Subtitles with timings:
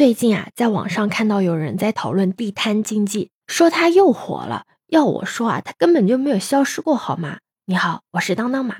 [0.00, 4.64] 最近啊，在网上看到有人在讨论地摊经济，说它又火了。
[4.86, 7.40] 要我说啊，它根本就没有消失过，好吗？
[7.66, 8.76] 你好，我是当当马。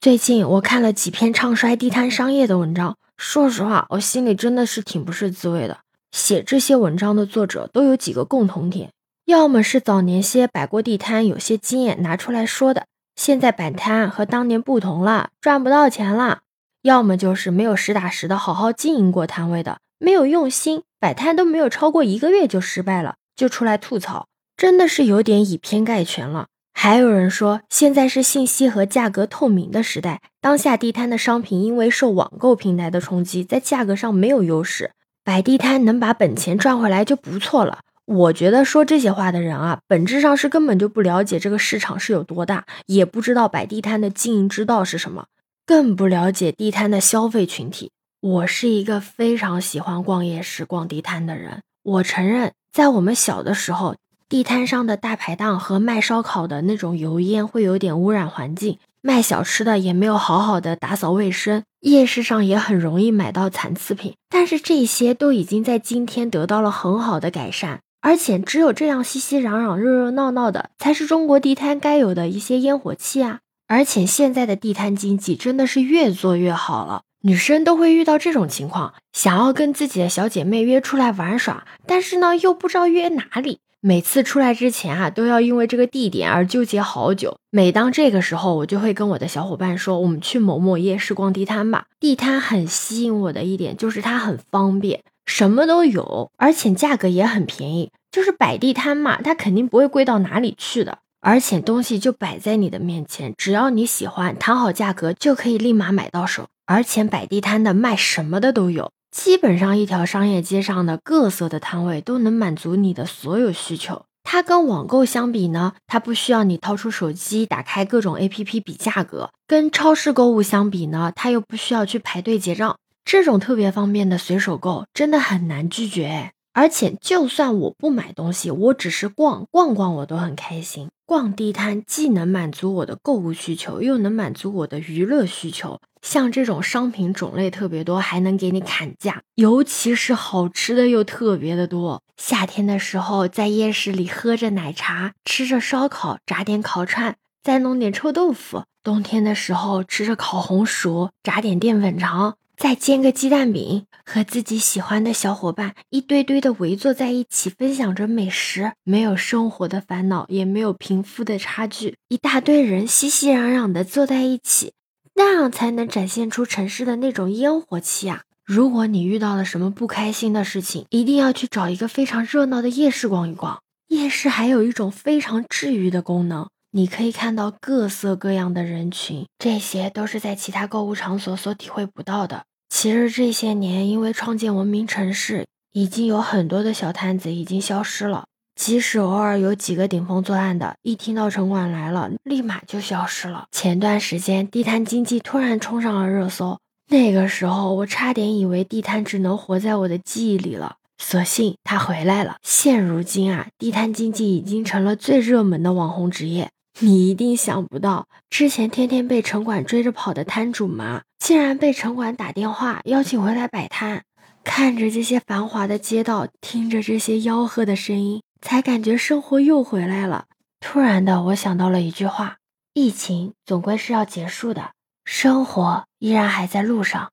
[0.00, 5.78] 最近我看了几篇唱衰地摊商业的文章，说实话，我心里真的是挺不是滋味的。
[6.12, 8.92] 写这些文章的作者都有几个共同点：
[9.24, 16.42] 要么是早年些摆过地摊，有些经验拿出来说的，现在摆摊和当年不同了，赚不到钱了；
[16.82, 19.78] 要么就是没有实打实的好好经营过摊位的。
[20.02, 26.46] 没有用心摆摊都没有超过一个月就失败了，就出来吐槽，真的是有点以偏概全了。
[26.72, 34.92] 还有人说，现在是信息和价格透明的时代，当下地摊的商品因为受网购平台的冲击，在价格上没有优势，
[35.22, 37.80] 摆地摊能把本钱赚回来就不错了。
[38.06, 45.26] 我觉得说这些话的人啊，本质上是根本就不了解这个市场是有多大，也不知道摆地摊的经营之道是什么，
[45.66, 47.90] 更不了解地摊的消费群体。
[48.20, 51.62] 我是一个非常喜欢逛夜市、逛地摊的人。
[51.82, 53.96] 我承认，在我们小的时候，
[54.28, 64.12] 地摊上的大排档和卖烧烤的那种油烟会有点污染环境，卖小吃的也没有好好的打扫卫生，夜市上也很容易买到残次品。
[64.28, 73.38] 但是这些都已经在今天得到了很好的改善，而且只有这样熙熙攘攘、热热闹闹的，才是中国地摊该有的一些烟火气啊！
[73.66, 77.00] 而且现在的地摊经济真的是越做越好了。
[77.22, 83.58] 女生都会遇到这种情况，想要跟自己的小姐妹约出来玩耍，但是呢又不知道约哪里。
[83.82, 87.38] 每次出来之前啊，都要因为这个地点而纠结好久。
[87.50, 97.90] 每当这个时候，我就会跟我的小伙伴说：“我们去某某夜市逛地摊吧。”地摊很吸引我的一点就是它很方便，什么都有，而且价格也很便宜。
[98.10, 106.48] 就是摆地摊嘛，它肯定不会贵到哪里去的，而且东西就摆在你的面前，只要你喜欢，谈好价格就可以立马买到手。
[106.66, 114.04] 而且摆地摊的卖什么的都有，基本上一条商业街上的各色的摊位都能满足你的所有需求。
[114.22, 122.76] 它跟网购相比呢，它不需要你掏出手机打开各种 APP 比价格；跟超市购物相比呢，它又不需要去排队结账。
[123.04, 126.30] 这种特别方便的随手购真的很难拒绝。
[126.60, 130.90] 而且就算我不买东西，我只是逛逛逛，我都很开心。
[131.06, 135.80] 逛地摊既能满足我的购物需求，又能满足我的娱乐需求。
[136.02, 142.02] 像这种商品种类特别多，还能给你砍价，尤其是好吃的又特别的多。
[142.18, 164.74] 夏天的时候，在夜市里喝着奶茶，吃着烧烤，炸点烤串，再弄点臭豆腐；冬天的时候，吃着烤红薯，炸点淀粉肠，再煎个鸡蛋饼，和自己喜欢的小伙伴一堆堆的围坐在一起，分享着美食，没有生活的烦恼，也没有贫富的差距，一大堆人熙熙攘攘的坐在一起。
[165.14, 168.24] 那样才能展现出城市的那种烟火气啊！
[168.44, 173.62] 如果你遇到了什么不开心的事情，一定要去找一个非常热闹的夜市逛一逛。
[173.88, 182.44] 夜市还有一种非常治愈的功能，你可以看到各色各样的人群，这些都是在其他购物场所所体会不到的。
[182.70, 188.24] 其实这些年，因为创建文明城市，已经有很多的小摊子已经消失了。
[188.54, 193.46] 即使偶尔有几个顶风作案的，一听到城管来了，立马就消失了。
[193.50, 200.76] 前段时间地摊经济突然冲上了热搜，那个时候我差点以为地摊只能活在我的记忆里了。
[201.02, 202.36] 所幸他回来了。
[202.42, 206.50] 现如今啊，地摊经济已经成了最热门的网红职业。
[206.80, 214.02] 你一定想不到，之前天天被城管追着跑的摊主们，竟然被城管打电话邀请回来摆摊。
[214.42, 218.20] 看着这些繁华的街道，听着这些吆喝的声音。
[218.42, 220.24] 才感觉生活又回来了。
[220.60, 222.38] 突然的，我想到了一句话：
[222.72, 224.72] 疫情总归是要结束的，
[225.04, 227.12] 生活依然还在路上。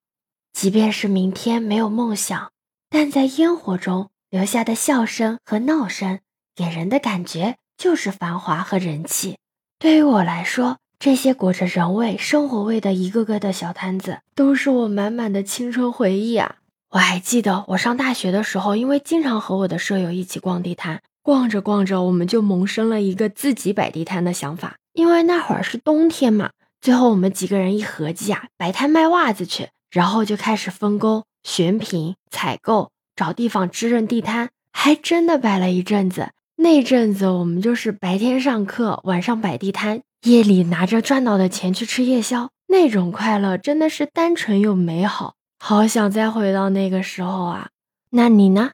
[0.54, 2.52] 即便是明天没有梦想，
[2.90, 6.20] 但在烟火中留下的笑声和闹声，
[6.56, 9.38] 给人的感觉就是繁华和人气。
[9.78, 16.56] 对于我来说，这些裹着人味、生活味的一个个的小摊子，都是我满满的青春回忆啊！
[16.90, 21.02] 我还记得我上大学的时候，因为经常和我的舍友一起逛地摊。
[21.22, 24.78] 逛着逛着，我们就萌生了一个自己摆地摊的想法。
[24.94, 26.52] 因为那会儿是冬天嘛，
[26.82, 36.30] 最后我们几个人一合计啊，摆摊卖袜子去，然后就开始分工、选品、采购、找地方支任地摊，还真的摆了一阵子。
[36.56, 45.36] 那阵子我们就是白天上课，晚上摆地摊，夜里拿着赚到的钱去吃夜宵，那种快乐真的是单纯又美好。
[45.60, 47.70] 好想再回到那个时候啊！
[48.12, 48.72] 那你呢？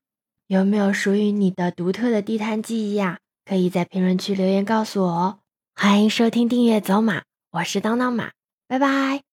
[0.47, 3.19] 有没有属于你的独特的地摊记忆呀？
[3.45, 5.39] 可以在评论区留言告诉我哦。
[5.75, 8.31] 欢迎收听订阅走马，我是当当马，
[8.67, 9.32] 拜拜。